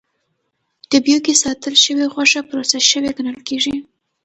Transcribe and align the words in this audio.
ډبیو 0.89 1.17
کې 1.25 1.33
ساتل 1.43 1.75
شوې 1.83 2.05
غوښه 2.13 2.39
پروسس 2.49 2.83
شوې 2.91 3.09
ګڼل 3.17 3.37
کېږي. 3.47 3.75